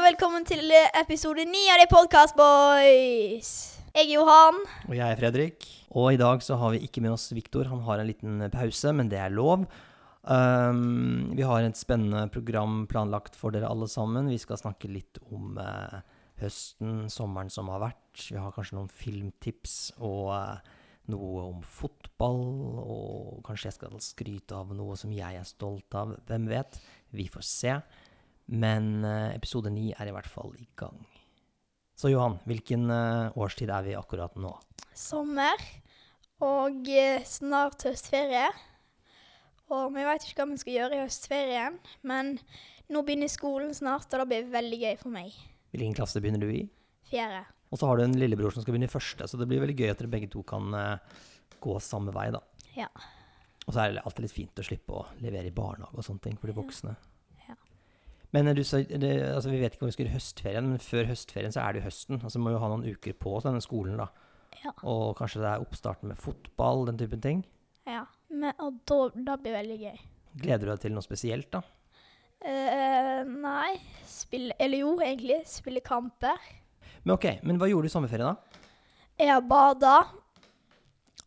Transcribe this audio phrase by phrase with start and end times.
[0.00, 3.48] og velkommen til eh, episode 9 av de Podcast Boys.
[3.92, 4.62] Jeg er Johan.
[4.88, 5.66] Og jeg er Fredrik.
[5.92, 7.68] Og i dag så har vi ikke med oss Viktor.
[7.68, 9.66] Han har en liten pause, men det er lov.
[10.24, 14.32] Um, vi har et spennende program planlagt for dere alle sammen.
[14.32, 16.00] Vi skal snakke litt om uh,
[16.40, 18.24] høsten, sommeren som har vært.
[18.30, 20.76] Vi har kanskje noen filmtips og uh,
[21.12, 22.46] noe om fotball.
[22.86, 26.16] Og kanskje jeg skal skryte av noe som jeg er stolt av.
[26.30, 26.80] Hvem vet?
[27.12, 27.82] Vi får se.
[28.50, 30.98] Men uh, episode ni er i hvert fall i gang.
[31.94, 34.50] Så Johan, hvilken uh, årstid er vi akkurat nå?
[34.96, 35.60] Sommer
[36.42, 38.48] og uh, snart høstferie.
[39.70, 42.34] Og vi veit ikke hva vi skal gjøre i høstferien, men
[42.90, 45.36] nå begynner skolen snart, og det blir veldig gøy for meg.
[45.70, 46.64] Hvilken klasse begynner du i?
[47.06, 47.44] Fjerde.
[47.70, 49.76] Og så har du en lillebror som skal begynne i første, så det blir veldig
[49.78, 50.74] gøy at dere begge to kan
[51.62, 52.40] gå samme vei, da.
[52.74, 52.88] Ja.
[53.68, 56.24] Og så er det alltid litt fint å slippe å levere i barnehage og sånne
[56.26, 56.96] ting for de voksne.
[56.98, 57.19] Ja.
[58.32, 61.08] Men du, sa- det, altså, vi vet ikke om vi skal gjøre høstferien, men før
[61.10, 62.20] høstferien så er det jo høsten.
[62.22, 64.06] Altså må jo ha noen uker på oss, denne skolen, da.
[64.64, 64.70] Ja.
[64.86, 67.44] Og kanskje det er oppstarten med fotball, den typen ting.
[67.86, 68.06] ja.
[68.30, 69.96] Men, og da, det blir veldig gøy.
[70.38, 71.58] Gleder du deg til noe spesielt, da?
[72.40, 73.72] Uh, nei,
[74.06, 75.40] spille Eller jo, egentlig.
[75.50, 76.38] Spille kamper.
[77.02, 78.62] Men ok, men hva gjorde du i sommerferien, da?
[79.18, 79.96] Jeg har bada.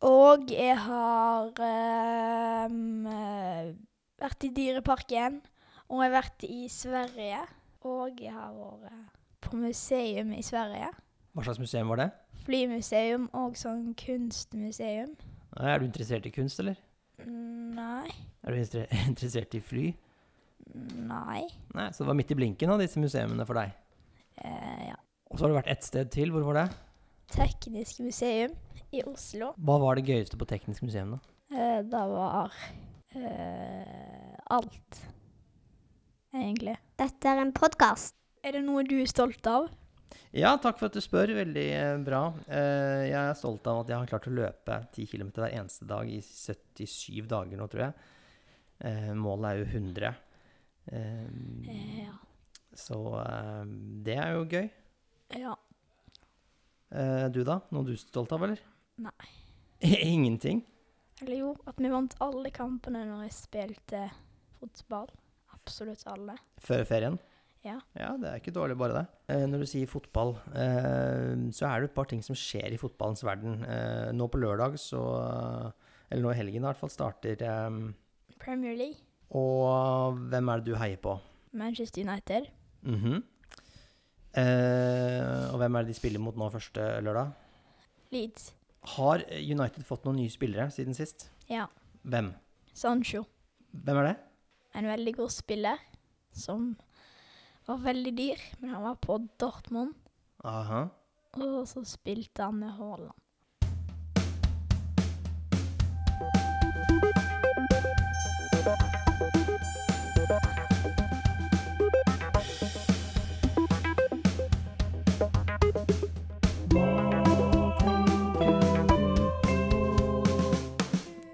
[0.07, 2.73] Og jeg har eh,
[4.23, 5.41] vært i Dyreparken.
[5.91, 7.41] Og jeg har vært i Sverige.
[7.83, 10.93] Og jeg har vært på museum i Sverige.
[11.33, 12.09] Hva slags museum var det?
[12.45, 15.13] Flymuseum og sånn kunstmuseum.
[15.59, 16.79] Er du interessert i kunst, eller?
[17.27, 18.09] Nei.
[18.43, 19.91] Er du interessert i fly?
[20.73, 21.43] Nei.
[21.75, 23.73] Nei, så det var midt i blinken av disse museene for deg.
[24.41, 24.97] Eh, ja.
[25.29, 26.31] Og så har du vært ett sted til.
[26.33, 26.67] Hvor var det?
[27.33, 28.53] Teknisk museum
[28.93, 29.53] i Oslo.
[29.57, 31.33] Hva var det gøyeste på Teknisk museum, da?
[31.53, 32.53] Eh, det var
[33.17, 35.01] eh, alt,
[36.33, 36.75] egentlig.
[36.99, 38.15] Dette er en podkast.
[38.43, 39.69] Er det noe du er stolt av?
[40.33, 41.31] Ja, takk for at du spør.
[41.37, 42.23] Veldig eh, bra.
[42.47, 45.87] Eh, jeg er stolt av at jeg har klart å løpe 10 km hver eneste
[45.89, 47.93] dag i 77 dager nå, tror jeg.
[48.83, 50.13] Eh, målet er jo 100.
[50.13, 50.19] Eh,
[50.93, 52.13] Eh, ja.
[52.75, 52.97] så
[54.03, 54.65] det er jo gøy.
[55.39, 55.53] ja.
[56.93, 57.55] Eh, du da?
[57.73, 58.59] Noe du er stolt av, eller?
[59.01, 59.29] Nei.
[60.13, 60.59] Ingenting?
[61.23, 64.01] Eller jo, at vi vant alle kampene når jeg spilte
[64.59, 65.07] fotball.
[65.63, 66.35] Absolutt alle.
[66.59, 67.15] Før ferien?
[67.63, 67.77] Ja.
[67.95, 69.03] Ja, det er ikke dårlig, bare det.
[69.31, 72.79] Eh, når du sier fotball, eh, så er det et par ting som skjer i
[72.81, 73.61] fotballens verden.
[73.63, 74.99] Eh, nå på lørdag, så
[76.11, 77.77] Eller nå i helgen i hvert fall, starter eh,
[78.43, 78.99] Premier League.
[79.33, 81.15] Og hvem er det du heier på?
[81.53, 82.49] Manchester United.
[82.83, 83.23] Mhm.
[84.35, 87.31] eh, og hvem er det de spiller mot nå første lørdag?
[88.13, 88.51] Leeds.
[88.97, 91.29] Har United fått noen nye spillere siden sist?
[91.49, 91.67] Ja.
[92.03, 92.33] Hvem?
[92.75, 93.23] Sancho.
[93.71, 94.15] Hvem er det?
[94.73, 95.81] En veldig god spiller
[96.33, 96.71] som
[97.67, 99.93] var veldig dyr, men han var på Dortmund.
[100.43, 100.87] Aha.
[101.37, 103.13] Og så spilte han med Haaland.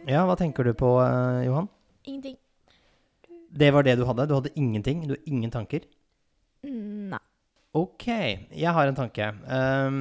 [0.09, 1.69] Ja, hva tenker du på, eh, Johan?
[3.59, 4.27] Det var det du hadde?
[4.29, 5.03] Du hadde ingenting?
[5.09, 5.85] Du har ingen tanker?
[6.63, 7.19] Nei.
[7.77, 9.27] Ok, jeg har en tanke.
[9.45, 9.97] Um,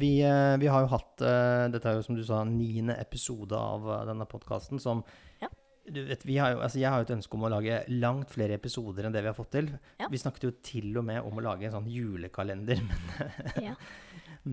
[0.00, 3.52] vi, eh, vi har jo hatt uh, Dette er jo som du sa, niende episode
[3.56, 5.02] av uh, denne podkasten som
[5.42, 5.50] Ja.
[5.84, 8.32] du vet, vi har jo, altså Jeg har jo et ønske om å lage langt
[8.32, 9.68] flere episoder enn det vi har fått til.
[10.00, 10.08] Ja.
[10.08, 13.76] Vi snakket jo til og med om å lage en sånn julekalender, men, Ja.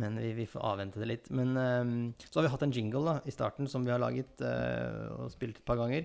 [0.03, 1.31] men vi, vi får avvente det litt.
[1.31, 4.43] Men um, så har vi hatt en jingle da, i starten som vi har laget
[4.43, 6.03] og spilt et par ganger.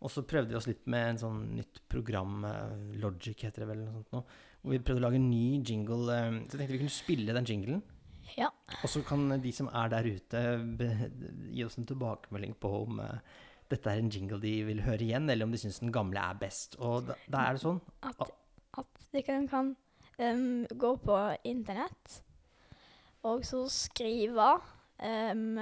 [0.00, 3.68] Og så prøvde vi oss litt med en sånn nytt program, eh, Logic heter det
[3.68, 4.22] vel, noe sånt nå.
[4.62, 6.06] hvor vi prøvde å lage en ny jingle.
[6.14, 7.82] eh, Så jeg tenkte vi kunne spille den jinglen.
[8.38, 8.48] Ja.
[8.82, 10.42] Og så kan de som er der ute,
[11.50, 13.18] gi oss en tilbakemelding på om eh,
[13.70, 16.38] dette er en jingle de vil høre igjen, eller om de syns den gamle er
[16.40, 16.76] best.
[16.80, 17.80] Og da, da er det sånn.
[18.02, 18.24] At,
[18.80, 19.74] at de kan, kan
[20.18, 22.22] um, gå på internett
[23.28, 24.46] og så skrive
[25.04, 25.58] um,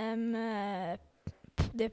[0.00, 0.36] um,
[1.56, 1.90] Er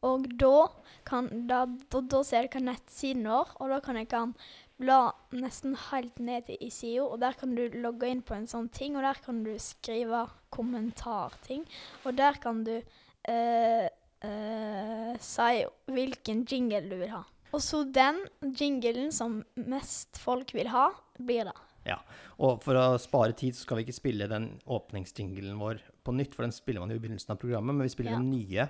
[0.00, 0.70] Og da
[1.04, 4.34] kan da, da, da ser dere nettsiden vår, og da kan kan
[4.80, 8.70] bla nesten helt ned i sida, og der kan du logge inn på en sånn
[8.72, 11.66] ting, og der kan du skrive kommentarting.
[12.04, 13.88] Og der kan du øh,
[14.24, 17.22] øh, si hvilken jingle du vil ha.
[17.52, 18.22] Og så den
[18.56, 20.88] jinglen som mest folk vil ha,
[21.18, 21.58] blir det.
[21.84, 21.98] Ja,
[22.40, 26.34] Og for å spare tid så skal vi ikke spille den åpningsjinglen vår på nytt,
[26.34, 28.18] for den spiller man jo i begynnelsen av programmet, men vi spiller Ja.
[28.18, 28.68] den nye,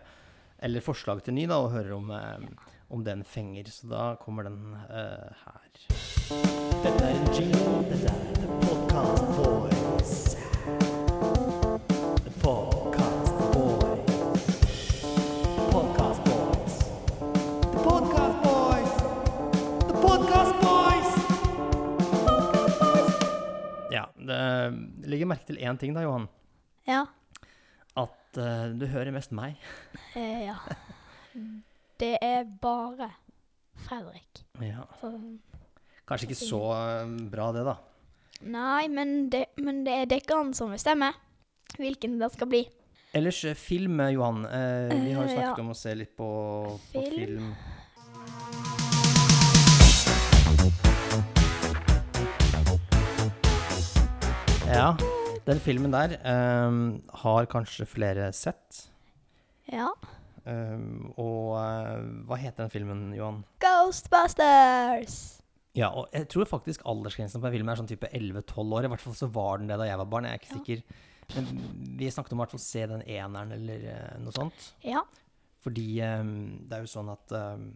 [0.61, 2.49] eller forslag til ny, da, og hører om, eh,
[2.91, 3.65] om den fenger.
[3.73, 5.69] Så da kommer den eh, her.
[6.85, 7.83] Dette er en jingle.
[7.89, 10.37] Dette er The Podcast Boys.
[12.43, 14.45] Podcast Boys.
[15.71, 16.75] Podcast Boys.
[17.73, 18.93] The Podcast Boys.
[19.89, 21.11] The Podcast Boys.
[23.93, 26.29] Ja, det legger merke til én ting da, Johan.
[26.89, 27.05] Ja.
[28.31, 29.59] At uh, du hører mest meg.
[30.19, 30.57] Eh, ja.
[32.01, 33.11] Det er bare
[33.79, 34.43] Fredrik.
[34.59, 34.83] Ja.
[35.01, 35.11] Så,
[36.09, 37.77] Kanskje ikke så eh, bra, det, da.
[38.43, 41.15] nei, men det, men det er dekkene som bestemmer
[41.79, 42.65] hvilken det skal bli.
[43.15, 44.43] Ellers eh, film, Johan.
[44.45, 45.63] Eh, vi har jo snakket ja.
[45.63, 46.31] om å se litt på,
[46.93, 47.55] på Film.
[47.55, 47.55] film.
[54.71, 54.95] Ja,
[55.47, 56.17] den filmen der
[56.69, 58.87] um, har kanskje flere sett.
[59.71, 59.89] Ja.
[60.45, 63.43] Um, og uh, hva heter den filmen, Johan?
[63.63, 65.21] Ghostbusters!
[65.77, 68.89] Ja, og jeg tror faktisk aldersgrensen på den filmen er sånn type 11-12 år.
[68.89, 70.27] I hvert fall så var den det da jeg var barn.
[70.27, 70.83] Jeg er ikke sikker.
[71.37, 71.51] Men
[72.01, 74.73] vi snakket om fall se den eneren eller uh, noe sånt.
[74.83, 75.05] Ja.
[75.63, 76.35] Fordi um,
[76.67, 77.69] det er jo sånn at, um,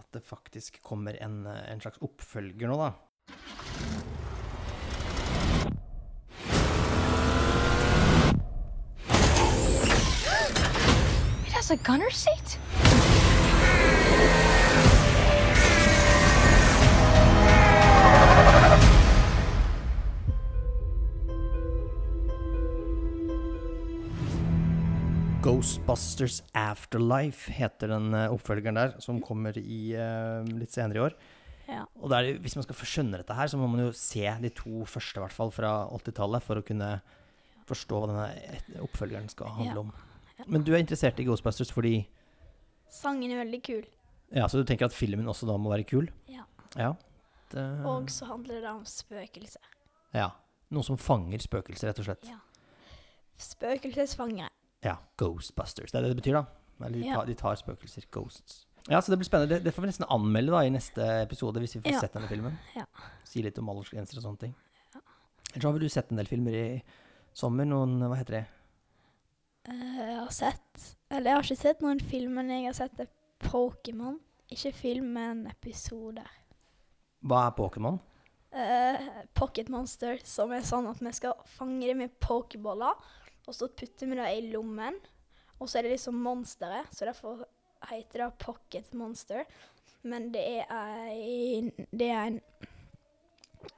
[0.00, 4.10] at det faktisk kommer en, eh, en slags oppfølger nå, da.
[11.72, 12.58] A gunner seat?
[25.42, 31.16] Ghostbusters Afterlife heter den eh, oppfølgeren der, som kommer i, uh, litt senere i år.
[31.72, 31.86] Ja.
[31.98, 34.52] Og da er hvis man skal skjønne dette her, så må man jo se de
[34.54, 36.94] to første, i hvert fall, fra 80-tallet, for å kunne
[37.66, 39.86] forstå hva denne oppfølgeren skal handle Ja.
[39.88, 40.11] om.
[40.42, 40.50] Ja.
[40.50, 42.06] Men du er interessert i Ghostbusters fordi
[42.92, 43.84] Sangen er veldig kul.
[44.34, 46.10] Ja, så du tenker at filmen også da må være kul?
[46.28, 46.44] Ja.
[46.76, 46.92] Ja.
[47.52, 49.60] Det, Og så handler det om spøkelser.
[50.14, 50.30] ja.
[50.72, 52.24] Noe som fanger spøkelser, rett og slett.
[52.30, 52.38] Ja.
[53.36, 54.48] Spøkelsesfangere.
[54.84, 54.96] Ja.
[55.20, 55.92] Ghostbusters.
[55.92, 56.44] Det er det det betyr, da.
[56.86, 57.14] Eller de, Ja.
[57.16, 58.06] tar, de tar spøkelser.
[58.10, 58.66] Ghosts.
[58.88, 59.48] Ja, så det blir spennende.
[59.54, 62.00] Det, det får vi nesten anmelde da i neste episode, hvis vi får Ja.
[62.00, 62.58] sett denne filmen.
[62.74, 62.84] Ja.
[63.24, 64.54] Si litt om aldersgrenser og sånne ting.
[65.54, 66.82] Ellers har vel du sett en del filmer i
[67.34, 67.64] sommer?
[67.66, 68.46] Noen Hva heter det?
[69.68, 72.96] Eh, jeg har sett Eller jeg har ikke sett noen film, men jeg har sett
[72.98, 73.08] det
[73.42, 74.16] Pokémon.
[74.52, 76.28] Ikke film, men episoder.
[77.22, 77.98] Hva er Pokémon?
[78.52, 82.98] Eh, Pocket Monster, som er sånn at vi skal fange det med pokeboller,
[83.46, 84.98] og så putter vi det i lommen.
[85.58, 87.44] Og så er det liksom monsteret, så derfor
[87.88, 89.46] heter det Pocket Monster.
[90.02, 92.40] Men det er en, det er en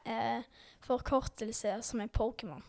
[0.09, 0.47] eh,
[0.87, 2.63] forkortelse som er Pokémon.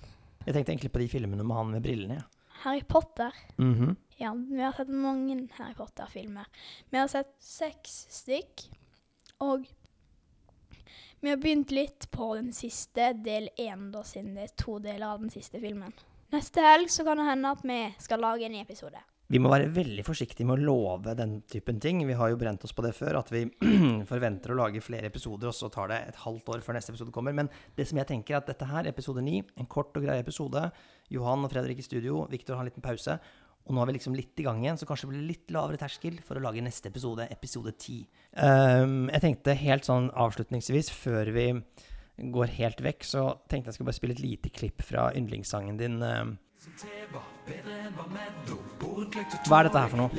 [0.45, 2.19] Jeg tenkte egentlig på de filmene med han med brillene.
[2.19, 2.31] Ja.
[2.63, 3.33] Harry Potter.
[3.57, 3.95] Mhm.
[4.17, 6.45] Ja, vi har sett mange Harry Potter-filmer.
[6.89, 8.69] Vi har sett seks stykk,
[9.43, 9.65] og
[11.19, 15.07] vi har begynt litt på den siste, del én, da, siden det er to deler
[15.07, 15.93] av den siste filmen.
[16.31, 19.01] Neste helg så kan det hende at vi skal lage en ny episode.
[19.33, 22.03] Vi må være veldig forsiktige med å love den typen ting.
[22.05, 23.47] Vi har jo brent oss på det før, at vi
[24.11, 27.13] forventer å lage flere episoder, og så tar det et halvt år før neste episode
[27.15, 27.33] kommer.
[27.33, 30.19] Men det som jeg tenker er at dette her, episode ni, en kort og grei
[30.21, 30.67] episode.
[31.13, 33.17] Johan og Fredrik i studio, Viktor har en liten pause.
[33.65, 35.81] Og nå er vi liksom litt i gang igjen, så kanskje det blir litt lavere
[35.81, 38.03] terskel for å lage neste episode, episode ti.
[38.37, 41.47] Ehm, jeg tenkte helt sånn avslutningsvis, før vi
[42.29, 45.97] går helt vekk, så tenkte jeg skulle bare spille et lite klipp fra yndlingssangen din.
[46.05, 46.37] ehm.
[49.45, 50.09] Hva er dette her for noe?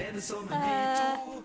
[0.50, 1.36] Uh,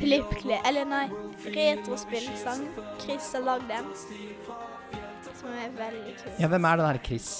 [0.00, 0.58] Flippkle...
[0.66, 1.06] Eller nei,
[1.46, 2.66] retrospillsang.
[3.02, 3.88] Chris har lagd den.
[5.40, 6.32] Som er veldig kul.
[6.42, 7.30] Ja, hvem er den her Chris?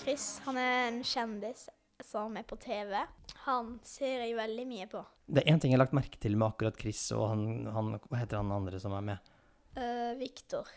[0.00, 1.68] Chris han er en kjendis
[2.06, 2.94] som er på TV.
[3.46, 5.02] Han ser jeg veldig mye på.
[5.30, 7.96] Det er én ting jeg har lagt merke til med akkurat Chris og han, han
[8.08, 9.32] Hva heter han andre som er med?
[9.76, 10.68] Uh, Viktor.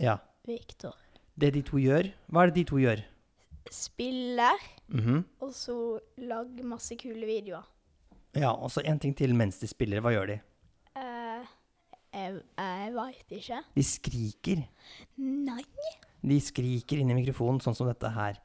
[0.00, 0.18] Ja.
[0.48, 0.96] Viktor.
[1.36, 3.02] Det de to gjør Hva er det de to gjør?
[3.70, 5.24] Spiller, Mhm.
[5.40, 7.62] og så lager masse kule videoer.
[8.34, 10.00] Ja, og så en ting til mens de spiller.
[10.00, 10.40] Hva gjør de?
[10.96, 11.44] Eh,
[12.14, 13.62] jeg jeg veit ikke.
[13.74, 14.64] De skriker.
[15.18, 15.64] Nei.
[16.24, 18.38] De skriker inn i mikrofonen, sånn som dette her.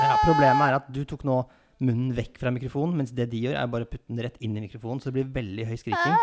[0.00, 1.46] Ja, Problemet er at du tok nå
[1.80, 4.56] munnen vekk fra mikrofonen, mens det de gjør, er bare å putte den rett inn
[4.56, 6.16] i mikrofonen, så det blir veldig høy skriking.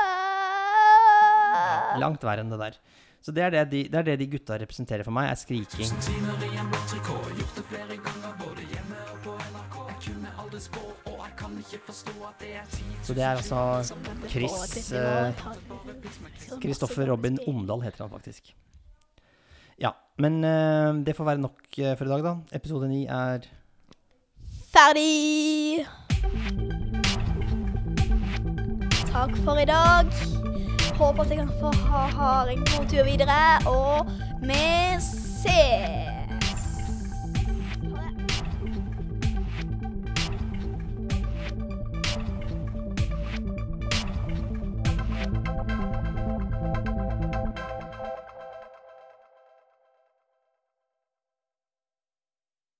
[1.99, 2.77] Langt verre enn det der.
[3.21, 5.89] Så det er det de, det er det de gutta representerer for meg, er skriking.
[13.03, 13.59] Så det er altså
[14.29, 15.43] Chris eh,
[16.61, 18.55] Kristoffer Robin Omdal heter han faktisk.
[19.81, 22.35] Ja, men eh, det får være nok eh, for i dag, da.
[22.57, 23.45] Episode ni er
[24.73, 25.85] Ferdig!
[29.11, 30.36] Takk for i dag
[30.97, 34.07] håper at jeg kan få ha, ha en god tur videre, og
[34.41, 34.63] vi
[34.99, 36.16] ses!